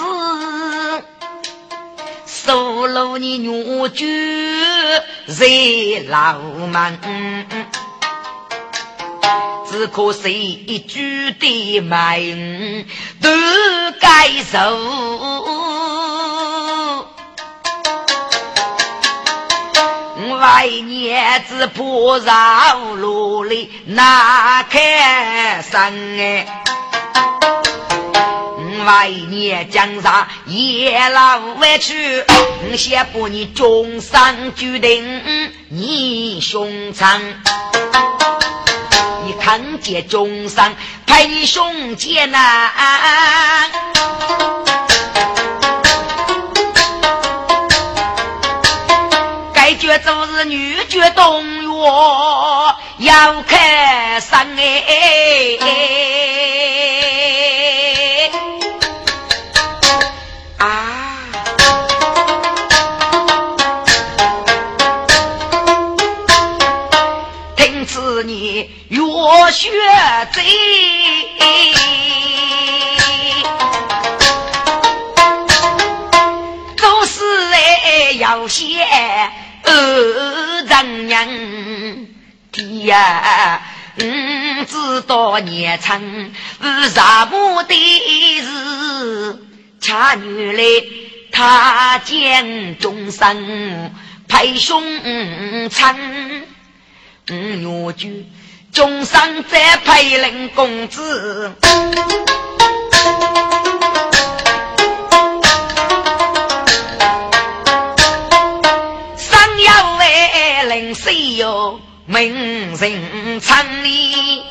[2.26, 3.50] 收了你女
[3.88, 5.46] 婿在
[6.08, 7.00] 老门，
[9.72, 12.86] 只可惜一句的门
[13.22, 13.30] 都
[14.00, 14.60] 该受。
[20.44, 25.80] 外年子不绕路里哪开生
[26.20, 26.46] 哎？
[28.86, 32.26] 外年江上夜老外去，
[32.76, 37.22] 先把你终生决定你胸膛。
[39.26, 40.76] 你看见终生
[41.08, 42.70] 派你胸前呐？
[50.54, 51.74] 女眷动员
[53.00, 55.58] 要开山哎！
[60.60, 60.70] 啊！
[67.58, 69.02] 听此你月
[69.52, 69.72] 雪
[70.34, 70.44] 贼，
[76.78, 79.43] 都是哎要先。
[79.76, 81.28] 二丈娘，
[82.52, 83.62] 爹呀，
[83.98, 86.00] 嗯，知道年长
[86.62, 87.74] 是啥么的
[88.42, 89.40] 事？
[89.80, 90.64] 恰女来，
[91.32, 93.92] 他见众生
[94.28, 94.84] 配胸
[95.70, 95.96] 长，
[97.30, 98.10] 嗯，我就
[98.72, 101.52] 众生在配人公子。
[112.06, 114.44] 名人称哩？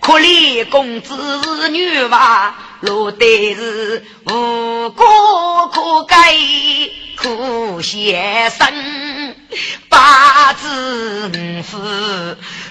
[0.00, 5.02] 可怜公子女娃，落得是无辜
[5.72, 6.16] 可改，
[7.16, 9.34] 苦先生
[9.88, 11.30] 八字
[11.62, 11.78] 夫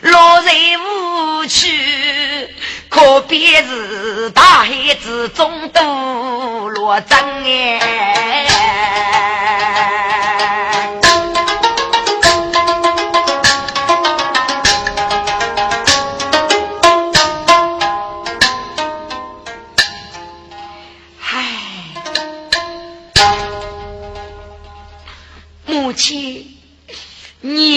[0.01, 2.49] 落在无趣，
[2.89, 4.69] 可别是大海
[5.01, 8.47] 之中都落针哎。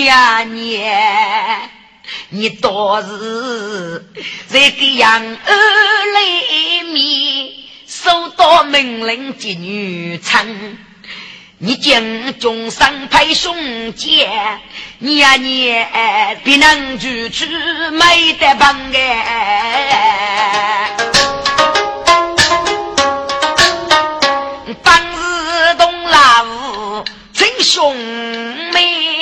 [0.07, 0.81] 呀你，
[2.29, 4.07] 你倒是
[4.47, 5.53] 在给养儿
[6.15, 7.53] 来面，
[7.87, 10.79] 收到命令接女称。
[11.59, 14.31] 你将终生配兄姐，
[14.99, 15.75] 你呀你
[16.45, 17.47] 别能拒绝
[17.91, 20.91] 没得帮哎。
[24.83, 27.97] 当日东老五真凶。
[28.73, 29.16] 妹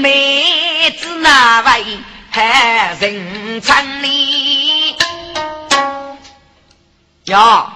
[0.00, 1.98] 妹子那位
[2.30, 4.96] 还人称哩？
[7.24, 7.70] 哟，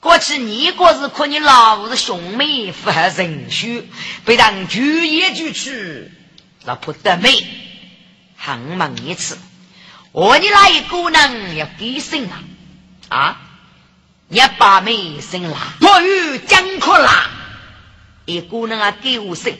[0.00, 3.90] 过去你过是可你老子兄妹不合人须，
[4.24, 6.10] 被人拒也拒去，
[6.64, 7.30] 那不得美。
[8.36, 9.38] 很忙一次，
[10.12, 12.36] 我你那一姑娘要给生了
[13.10, 13.40] 啊！
[14.28, 17.28] 你把妹生了，我与江可啦，
[18.34, 19.52] 一姑娘啊给我生。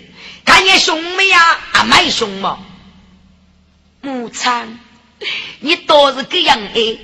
[0.45, 1.39] 看你凶没呀？
[1.73, 2.59] 啊，蛮凶嘛！
[4.01, 4.79] 母亲，
[5.61, 6.99] 你倒是这样哎！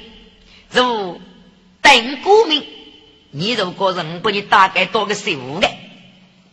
[0.70, 1.20] 如
[1.82, 2.64] 等过命，
[3.30, 5.70] 你如果是我把你大概多个十五个，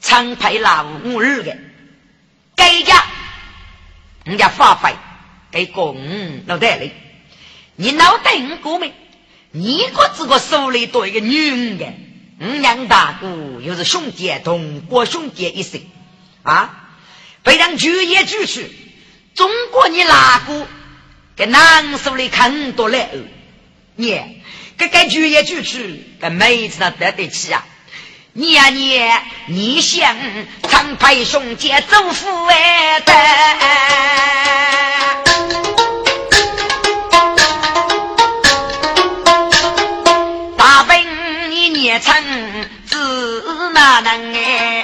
[0.01, 1.57] 常派老五二个，
[2.55, 3.03] 给家
[4.25, 4.95] 人家发费
[5.51, 6.91] 给公脑袋里，
[7.75, 8.93] 你脑袋五过命，
[9.51, 11.93] 你可这个手里多一个女的，
[12.43, 13.27] 五娘大哥
[13.61, 15.81] 又是兄弟同过兄弟一生。
[16.43, 16.89] 啊！
[17.43, 18.69] 非让举也举去，
[19.33, 20.67] 中国你哪个
[21.37, 23.09] 给南手里看多来？
[23.95, 24.41] 你
[24.77, 27.65] 这该举也举去，跟妹子那得得起啊！
[28.33, 28.99] 你呀你，
[29.47, 30.17] 你想
[30.69, 33.13] 长派兄弟走富哎的，
[42.03, 44.83] 臣子哪能哎？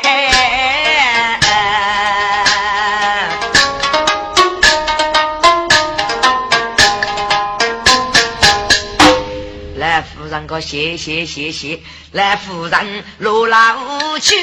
[10.47, 11.79] 个谢谢谢谢，
[12.11, 14.35] 来夫人路老去，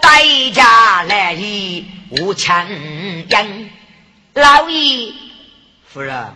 [0.00, 3.70] 代价来意无强人。
[4.34, 5.12] 老爷，
[5.86, 6.34] 夫人，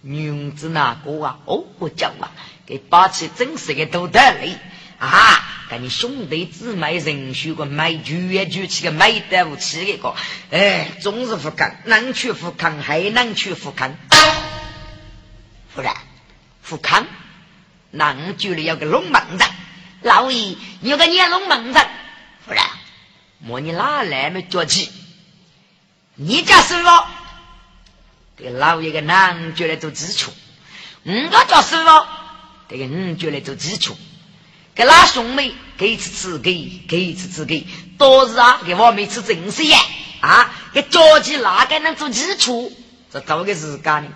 [0.00, 1.36] 女子哪个啊？
[1.44, 2.30] 哦，我讲啊，
[2.66, 4.58] 给八七真是个都得嘞
[4.98, 5.50] 啊！
[5.70, 10.14] 跟你兄弟姊妹人许个买酒也举起个买得不起一个，
[10.50, 13.96] 哎，总是不看，能去富康还能去富康。
[15.74, 15.92] 夫人，
[16.62, 17.06] 富康，
[17.90, 19.48] 南局里有个龙门阵，
[20.02, 21.82] 老爷有个念龙门阵。
[22.46, 22.62] 夫人，
[23.38, 24.92] 莫你哪来没脚气？
[26.14, 26.88] 你家师傅
[28.36, 30.30] 给老爷个男觉来做基础，
[31.04, 31.90] 我家叫师傅
[32.68, 33.96] 这个你就来做基础，
[34.74, 37.66] 给那兄妹给吃吃给给吃吃给，
[37.98, 39.78] 都是啊给我们吃正事呀
[40.20, 40.50] 啊！
[40.72, 42.72] 给着急哪个能做基础？
[43.12, 44.08] 这找个时间呢？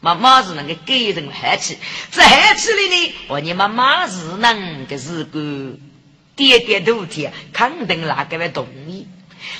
[0.00, 1.78] 妈妈是能够给人害气，
[2.12, 5.40] 这害气里呢，我你妈妈是能个是个
[6.36, 9.08] 点点头的，肯定哪个会同意。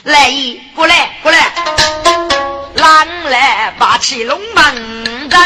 [0.02, 1.54] 来一过来过来，
[2.74, 5.40] 狼来把起龙门阵，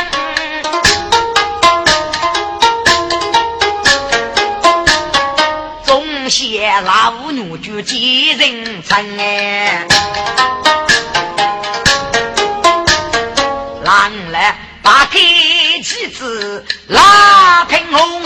[6.31, 9.85] 总写老牛就几人称哎，
[13.83, 15.19] 狼来把开
[15.83, 18.23] 旗子拉平红，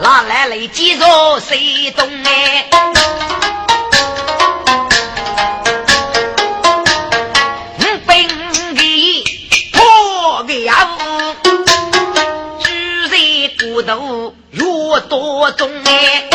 [0.00, 2.66] 拉来来几座谁动哎。
[13.86, 14.15] 都
[15.00, 16.28] 多种哎，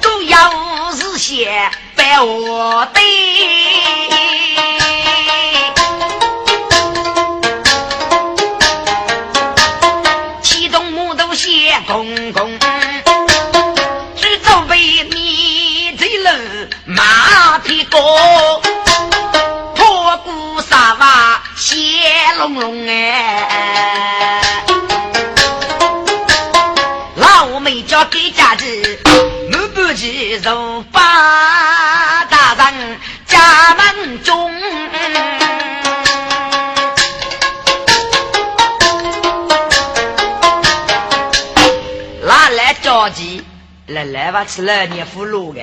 [0.00, 3.00] 都要是些白我的，
[10.42, 12.58] 其中木头些公公，
[14.16, 14.78] 只准备
[15.10, 17.98] 你这人马屁股，
[19.74, 21.76] 破鼓沙瓦血
[22.38, 23.75] 隆隆哎。
[30.46, 34.52] 去入八大人家门中，
[42.22, 43.42] 哪来着急？
[43.88, 45.62] 来来吧，吃了你俘虏的，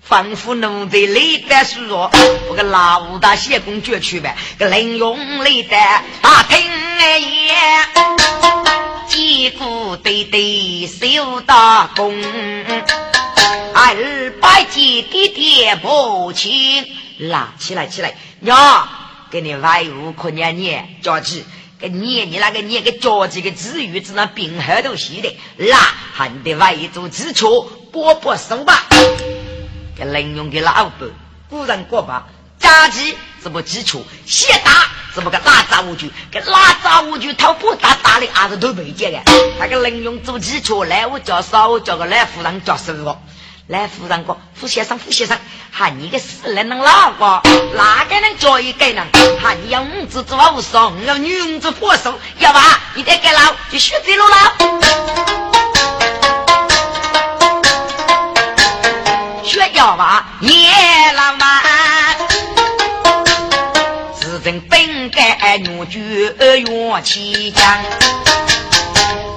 [0.00, 2.08] 仿佛奴才累得虚弱，
[2.48, 5.76] 我个老大谢公爵去呗，个林用累得
[6.22, 6.56] 大听
[7.00, 7.52] 也。
[9.16, 12.22] 一股对对修大功，
[13.56, 16.84] 二百姐弟弟母亲
[17.18, 18.88] 拉起来起来，娘
[19.30, 21.44] 给你外屋可念念着急，
[21.78, 25.78] 给念你那个念个着急个字语，只能病后头写的，拉
[26.14, 28.86] 还得外做基础，波波手吧，
[29.96, 31.08] 给能用给老板，
[31.48, 32.26] 古人过吧，
[32.58, 34.72] 家计怎么基础，写大。
[35.14, 36.10] 怎么个拉杂物具？
[36.32, 39.20] 给拉杂物具头不大大的，还是都没见的。
[39.60, 43.16] 那个能用做基础，来我叫少叫个来夫人叫师傅，
[43.66, 45.38] 来夫人哥，傅先生，傅先生，
[45.72, 47.40] 喊你个死人能哪个？
[47.74, 49.06] 哪个能教一个人？
[49.42, 52.60] 喊你要五子做武松，要女子火手，要吧？
[52.94, 54.36] 你得给老就学这路了。
[59.42, 61.62] 学要吧，也浪漫。
[64.44, 67.82] 人本该女婿元气强，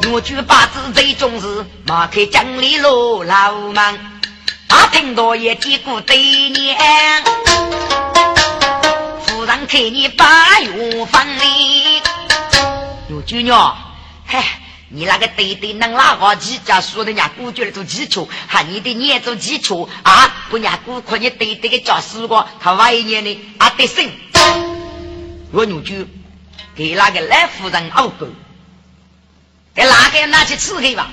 [0.01, 3.97] 女婿八字最重视，马开江里路老忙，
[4.67, 6.17] 大听到也嘀咕对
[6.49, 6.77] 娘，
[9.25, 12.01] 夫人看你八月份里，
[13.07, 13.77] 女婿娘，
[14.25, 14.43] 嗨，
[14.89, 24.09] 你那个对对能拉好几家说的人家姑觉做基础，喊你的念做基础啊，不伢姑可你对对个教师过，他万一年呢啊得胜。
[25.51, 26.05] 我女婿
[26.75, 28.27] 给那个来夫人熬狗，
[29.73, 31.09] 给哪个拿去吃去吧？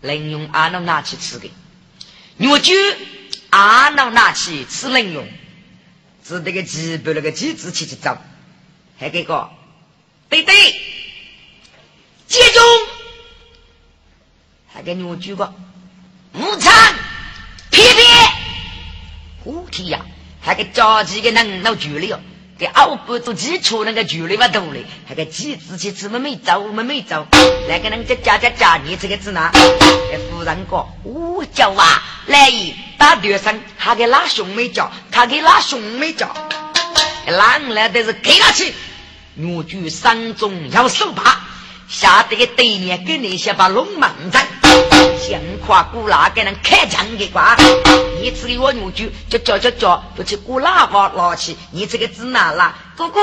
[0.00, 1.50] 能用阿能拿去吃的，
[2.38, 2.96] 女婿
[3.50, 5.28] 阿能拿去吃冷用，
[6.24, 8.16] 只得个鸡把那个鸡子去去找，
[8.98, 9.50] 还给个。
[10.28, 10.54] 对对，
[12.26, 12.62] 接中，
[14.66, 15.52] 还给女婿个。
[16.34, 16.94] 午餐。
[17.70, 18.02] 皮皮，
[19.44, 20.04] 虎体呀，
[20.40, 22.20] 还给着急个能闹距离哦。
[22.58, 27.24] 给熬不做基础那个距离嘛多嘞，那个几字去怎么没走，我们没走。
[27.68, 29.48] 那个人家家家家你这个字呢？
[30.10, 36.34] 给夫人讲，我叫啊，来一打对声，他给拉兄妹叫，他给拉兄妹叫，
[37.28, 38.74] 拉来都是给他去。
[39.34, 41.40] 女婿山中要手把，
[41.88, 44.44] 下得个对面给那些把龙门阵，
[45.20, 47.56] 想夸古拉给人开枪的瓜，
[48.20, 52.74] 你这里我女婿就叫叫叫，不去古拉话拉起，你这个字哪啦？
[52.96, 53.20] 哥哥，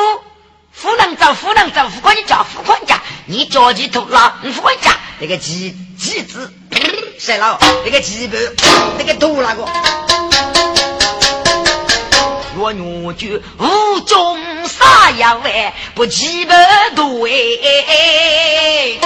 [0.71, 6.53] 夫人走，夫人走，夫管家，夫管家，你叫起头拉，夫管家，那个鸡鸡子，
[7.17, 7.57] 谁了？
[7.83, 8.37] 那个鸡巴，
[8.97, 9.65] 那个头那个。
[12.57, 16.55] 我女婿无中杀妖哎，不鸡巴
[16.95, 18.97] 多哎。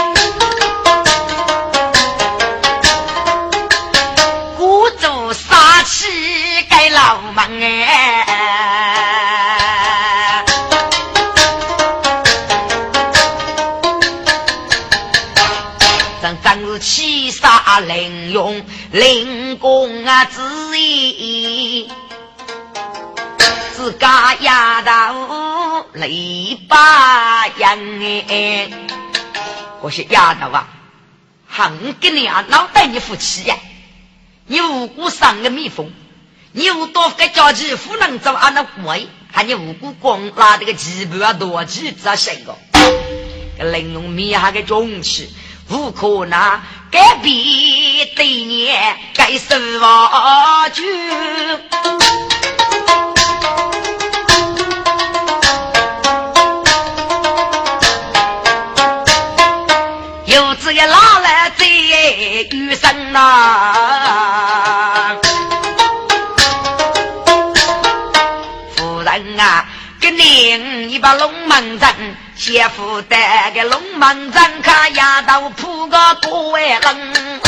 [5.90, 6.06] 气
[6.70, 8.26] 该老忙哎，
[16.22, 20.40] 咱张是七杀凌用灵功啊之
[20.78, 21.90] 意，
[23.76, 27.80] 自家丫头雷把样
[28.30, 28.70] 哎，
[29.82, 30.68] 我是丫头啊，
[31.50, 33.56] 横给你啊脑袋你夫妻呀！
[34.52, 35.91] 你无辜伤个蜜蜂，
[36.54, 42.58] 你无多个家鸡不能走啊那鬼，还你无辜光拉这个鸡巴啊多鸡子啊谁个？
[43.60, 45.32] 个玲珑米下个中气，
[45.70, 48.68] 无可拿改变对你
[49.14, 50.82] 该失望去。
[60.26, 63.89] 有这个拉来在余生呐，
[70.42, 71.94] 给您一把龙门阵，
[72.34, 77.42] 先夫带个龙门阵，看丫头铺个多位冷冷，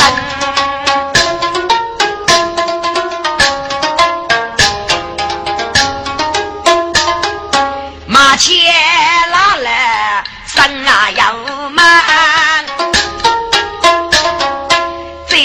[8.06, 8.54] 马前
[9.30, 11.34] 拉来生啊要
[11.70, 12.02] 慢。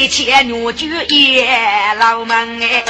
[0.10, 2.84] 前女婿也老门哎，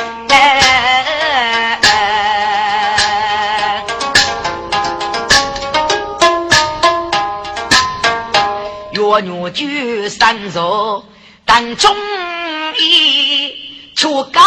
[9.08, 11.06] 岳女就三座
[11.46, 11.96] 但中
[12.78, 13.54] 医，
[13.96, 14.40] 出街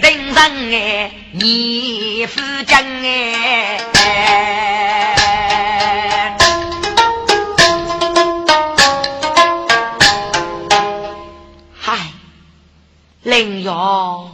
[0.00, 0.34] 等人
[0.72, 3.80] 哎，你夫真哎。
[13.24, 13.72] 灵药
[14.30, 14.33] 夫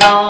[0.00, 0.29] 老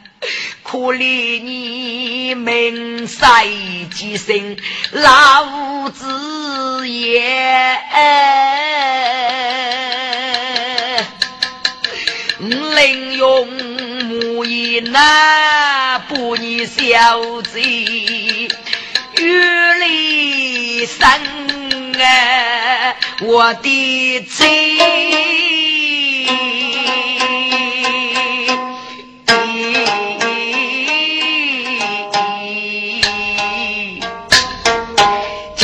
[0.71, 3.45] 可怜你命衰
[3.93, 4.55] 几生，
[4.91, 7.77] 老子也
[12.39, 13.47] 能用
[14.05, 17.59] 木言那不你小姐，
[19.17, 20.85] 月里。
[20.85, 21.05] 生
[21.99, 25.60] 啊，我的妻。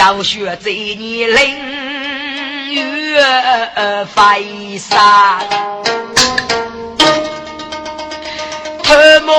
[0.07, 1.59] 教学这年凌
[2.71, 3.21] 月
[4.05, 5.41] 飞沙，
[8.81, 9.33] 特么？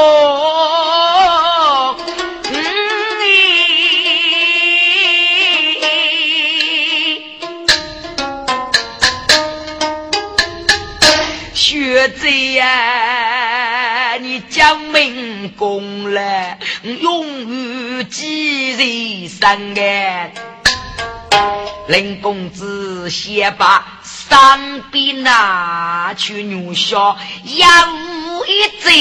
[12.20, 20.30] 这呀，你将命功了，永于几人生哎！
[21.88, 27.68] 林公子先把伤兵拿去牛下，养
[28.46, 28.92] 一嘴，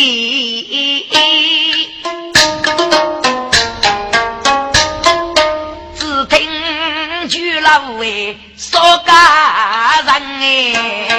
[5.95, 11.16] 只听巨老为说家人哎，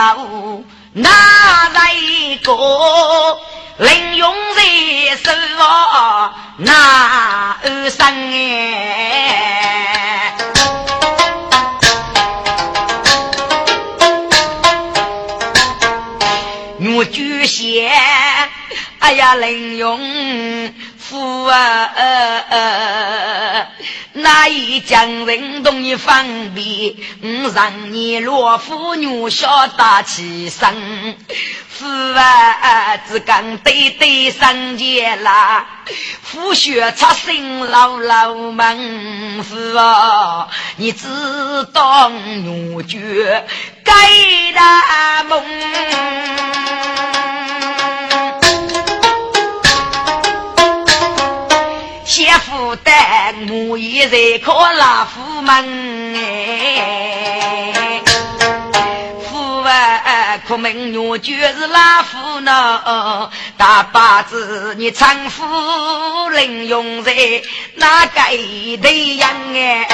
[0.00, 1.10] 楼哪
[1.74, 1.92] 来
[2.42, 3.38] 个？
[3.78, 4.62] 林永在
[5.16, 5.30] 手
[6.56, 10.32] 那二生哎，
[16.96, 17.92] 我举贤，
[19.00, 20.00] 哎呀林永。
[20.96, 21.92] 父啊，
[24.12, 31.16] 那一将人同你方便，我让你罗夫女小打起身。
[31.68, 35.64] 父啊，只讲对对生前啦，
[36.22, 39.42] 父血出身老老门。
[39.44, 41.06] 父啊，你只
[41.72, 42.12] 当
[42.44, 43.42] 女婿
[43.84, 45.42] 该大梦。
[52.10, 58.02] 先负担，我也在靠老夫门哎，
[59.30, 65.44] 父啊，苦命女就是老夫呢，大把子你丈夫
[66.30, 67.14] 能用在
[67.76, 68.20] 哪个
[68.82, 69.86] 对样哎？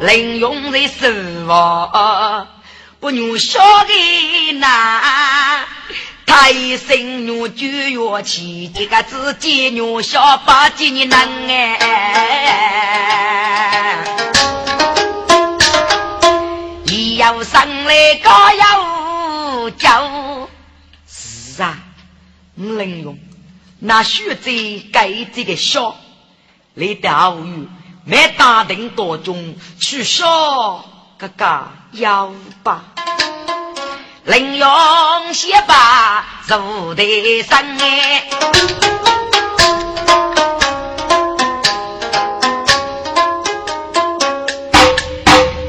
[0.00, 1.08] 能用在手
[1.48, 2.46] 房。
[2.98, 5.66] 不女小的那，
[6.24, 7.66] 太生女就
[8.00, 11.78] 要起这个自己女小把几年难哎，
[16.86, 20.48] 一要上来高要叫，
[21.06, 21.78] 是啊，
[22.54, 23.18] 能用
[23.78, 24.50] 那学者
[24.90, 25.94] 改这个小，
[26.74, 27.68] 来钓鱼，
[28.04, 30.84] 没打定多中取消。
[31.18, 32.30] 哥哥要
[32.62, 32.84] 把
[34.24, 34.68] 林勇
[35.32, 38.28] 先把入的生哎，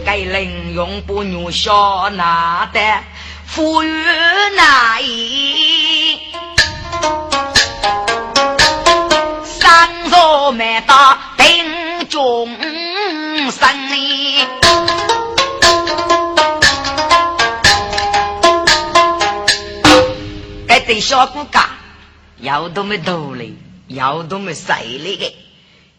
[0.05, 2.79] 该林勇不女小拿的
[3.45, 4.03] 富裕
[4.57, 6.19] 哪一？
[9.45, 12.49] 三座没大兵中
[13.49, 13.97] 生
[20.99, 21.69] 小骨架，
[22.39, 23.53] 腰都没抖嘞，
[23.87, 25.33] 腰都没碎嘞个。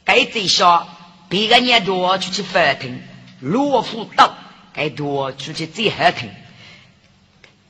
[0.05, 0.88] 该最小，
[1.28, 3.03] 别个人多出去法庭，
[3.40, 4.34] 罗浮刀，
[4.72, 6.30] 该多出去最合庭。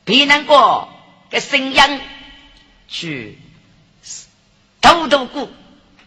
[0.05, 0.89] 别难过，
[1.29, 1.81] 该声音
[2.87, 3.37] 去
[4.81, 5.49] 抖抖鼓，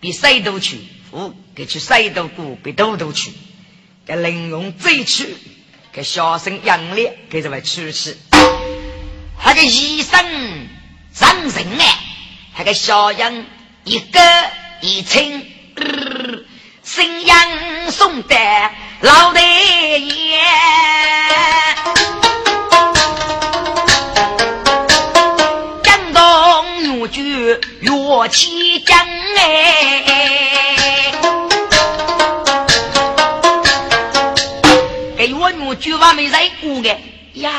[0.00, 3.32] 比谁都去，不给去谁都鼓，比抖抖去。
[4.06, 5.36] 该玲珑最去，
[5.92, 8.16] 该小声扬烈，给这位出去。
[9.38, 10.68] 他个医生。
[11.14, 11.98] 上人哎，
[12.56, 13.46] 那个小人
[13.84, 14.18] 一个
[14.80, 15.46] 一称，
[16.82, 17.36] 信阳
[17.90, 18.34] 送的
[19.00, 20.40] 老太爷，
[25.82, 28.98] 江东女婿岳起江
[29.36, 31.12] 哎，
[35.18, 36.88] 给我女婿话没在过的
[37.34, 37.52] 呀。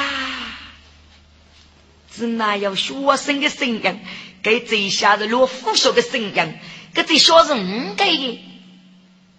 [2.15, 3.99] 是哪有学生的声音？
[4.43, 6.53] 给这下子落腐朽的声音，
[6.93, 8.39] 给这小子五个的，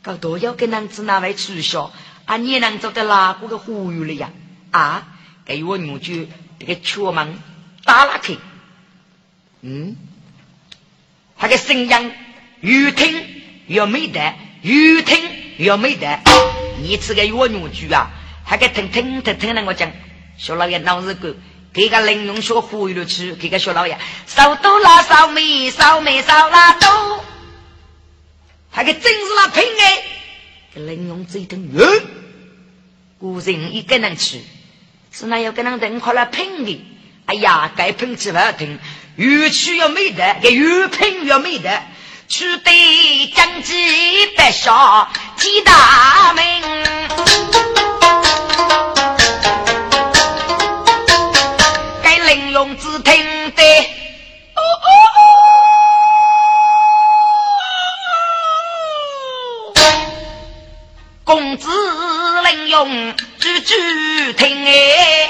[0.00, 1.92] 搞多要跟男子那位取消，
[2.24, 4.30] 啊，你能做的哪个个呼吁了呀？
[4.70, 5.06] 啊，
[5.44, 6.26] 给我女婿
[6.58, 7.38] 这个敲门
[7.84, 8.34] 打拉开，
[9.60, 9.94] 嗯，
[11.36, 12.12] 他的声音
[12.60, 13.22] 越听
[13.66, 15.18] 越没得，越听
[15.58, 16.18] 越没得。
[16.80, 18.10] 你这个我女句啊，
[18.42, 19.92] 还给听听听听那我讲，
[20.38, 21.34] 小老爷脑子够，
[21.74, 26.86] 给个林用学忽悠了去，给个小老爷烧多啦烧没烧没烧啦都，
[28.72, 30.04] 他给真是那拼哎，
[30.74, 31.82] 给林用这一听，嗯，
[33.18, 34.42] 古人一个人去，
[35.12, 36.84] 是那要跟人等快来拼的，
[37.26, 38.78] 哎呀，该拼起来听。
[39.16, 41.82] 越去越没得，给越拼越没得。
[42.26, 47.73] 取得将计白下几大名，
[63.64, 63.74] 用句
[64.26, 65.24] 句听哎。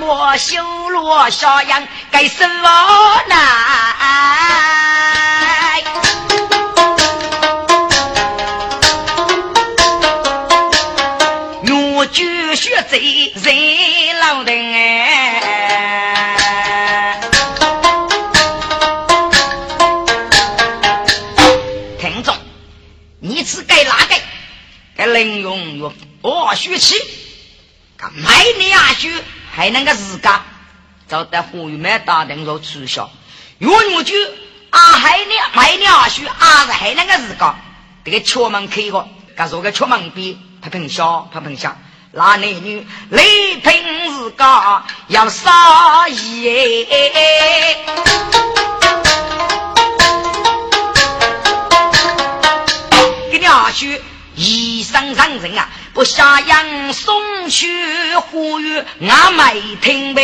[0.00, 2.68] 莫修罗小羊该什么
[3.28, 4.75] 难？
[25.16, 26.94] 该能用用哦学气，
[27.96, 29.10] 该买你啊学。
[29.50, 30.42] 还能个自家
[31.08, 33.10] 找得胡玉梅大灯做促销，
[33.56, 34.14] 越牛就
[34.68, 37.54] 啊还你买两书啊是还能个自家
[38.04, 41.78] 这个敲门开个，噶说个敲门边拍平小拍平下，
[42.12, 46.42] 那男女雷平自家要杀意，
[53.30, 53.86] 给两书
[54.36, 55.68] 一生上人啊。
[55.92, 57.66] 不下杨送去
[58.30, 60.22] 呼吁俺没听呗。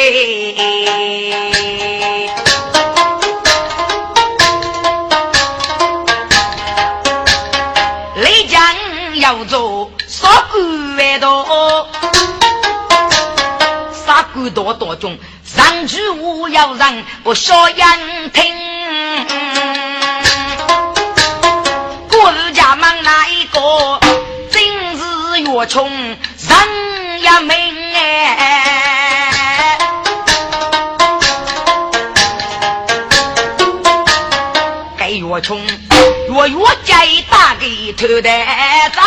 [8.16, 8.62] 雷江
[9.14, 11.88] 要做杀鬼多，
[14.06, 17.98] 杀鬼多多种，上去我要让不下杨
[18.30, 19.72] 听。
[25.53, 26.16] 越穷人
[27.20, 29.78] 也命哎，
[34.96, 38.30] 该越穷越越ใจ大给头的
[38.94, 39.03] 走，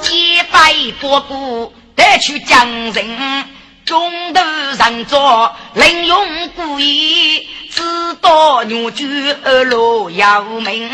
[0.00, 3.44] 几百波股得去将人，
[3.84, 4.40] 中途
[4.78, 10.88] 上座另用故意，只道牛驹二路要命。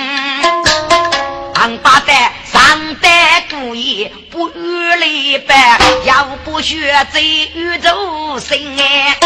[1.58, 3.08] 王八蛋上得
[3.50, 9.18] 故意不与礼拜，要不学贼宇宙心哎，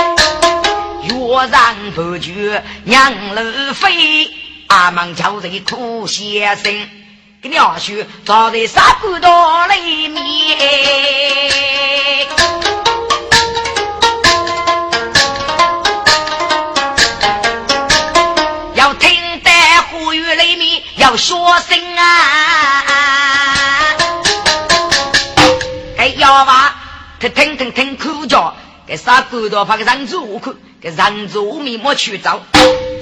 [1.03, 4.31] 越让不绝娘儿飞，
[4.69, 6.73] 阿门叫人苦先生，
[7.43, 10.23] 给你二叔早在杀骨刀里面，
[21.13, 21.79] 面要说声。
[27.21, 32.41] 他听听听口叫，给杀骨头怕给人住口，给人住我面莫去找，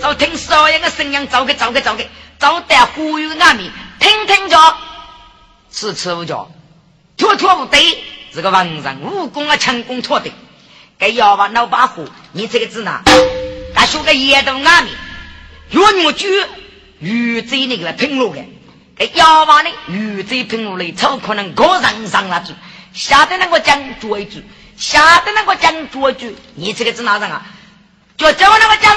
[0.02, 2.04] 找听少爷个声音，找个找个找个，
[2.38, 4.76] 找得忽悠俺们，听听着，
[5.72, 6.50] 吃吃不着，
[7.16, 8.04] 妥妥不对，
[8.34, 10.30] 这个文人武功啊，强攻错的，
[10.98, 13.00] 给妖娃老把火，你这个字呢？
[13.74, 14.88] 他说个野都俺们，
[15.70, 16.26] 越牛猪
[17.00, 18.44] 鱼嘴那个拼落的，
[18.96, 22.54] 给妖娃呢鱼嘴拼落来，超可能个人上了去。
[22.92, 24.44] 下得那个讲捉一句，
[24.76, 27.46] 下得那个讲捉一句，你这个字哪上啊？
[28.16, 28.94] 就叫那个讲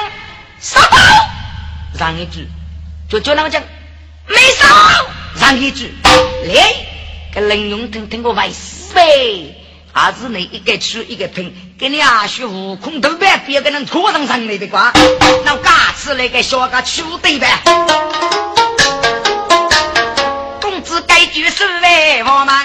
[0.59, 0.97] 杀宝，
[1.97, 2.41] 让一句；
[3.09, 3.63] 就叫那个讲
[4.27, 5.05] 没杀，
[5.39, 5.93] 让一句。
[6.03, 6.75] 来，
[7.33, 9.55] 给林永听听过外事呗，
[9.95, 14.91] 还是你一个吃一个拼，给你阿叔悟空都别别个人拖上上来的瓜，
[15.45, 17.61] 那嘎子那个小个吃对呗。
[20.59, 22.55] 公子该举手为我们。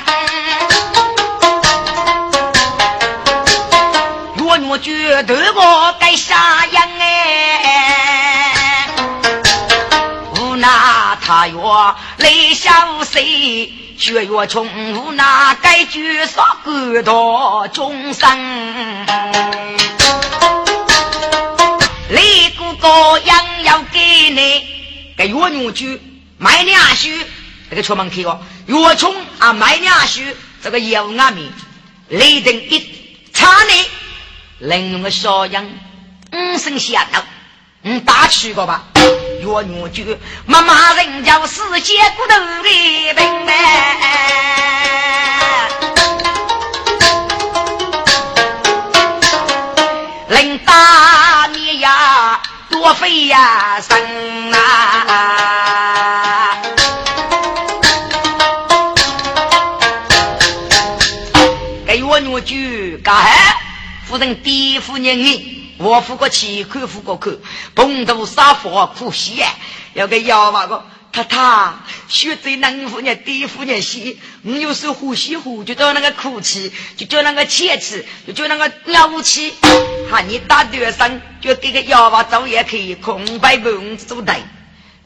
[4.71, 6.48] 我觉得我该杀
[12.59, 19.07] 泪小谁，血越穷，无那该绝杀孤多众生。
[22.11, 24.67] 李哥哥ยัง要给你，
[25.17, 26.01] 该越牛驹
[26.37, 27.11] 买两书，
[27.71, 30.23] 这个出门去哦，越穷啊买两书，
[30.61, 31.53] 这个有俺们
[32.09, 32.85] 雷震一
[33.33, 33.85] 查你。
[34.59, 35.65] 冷用的小羊，
[36.33, 37.25] 五声响了，
[37.85, 38.83] 嗯，打去过吧。
[39.41, 40.05] 岳女就
[40.47, 42.63] 妈妈人家世界骨头的
[43.15, 43.53] 病呗，
[50.29, 54.57] 林大你呀多费呀生啊，
[61.87, 62.57] 给岳女就
[63.03, 63.15] 干
[64.05, 65.58] 夫人地夫人你。
[65.79, 67.31] 我付过钱，看付过口，
[67.75, 69.55] 碰头杀佛苦西啊！
[69.95, 71.75] 要个妖娃个，太太，
[72.09, 79.53] 学在南夫人、地夫人西，你又是呼吸呼，就叫那个哭泣，就叫那个切齿，就叫那个尿气。
[80.11, 84.43] 哈你打对上，就给个妖娃走也可以空白不用做台。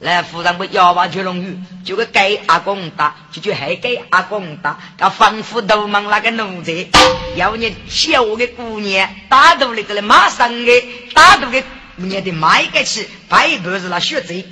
[0.03, 6.89] 来，夫人不要娃就容易，就个给阿公打，就就还给阿公打，他仿佛都忙那个奴才，
[7.37, 10.85] 要你小的姑娘打到那个了，马上的
[11.15, 11.63] 打到个
[11.97, 14.45] 姑娘的买个去，白不是那学贼。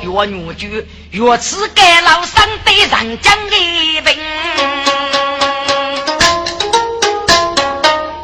[0.00, 0.68] 越女就
[1.10, 3.56] 越吃该老三的人讲的
[4.04, 4.16] 病，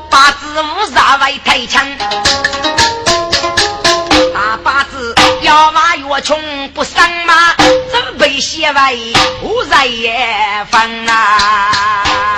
[0.09, 1.85] 八字五杀外太强。
[6.23, 7.55] 穷不生马，
[7.91, 9.13] 怎被写为
[9.43, 12.37] 无人也放啊？